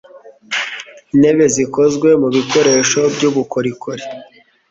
[1.13, 4.05] Intebe zikozwe mubikoresho byubukorikori.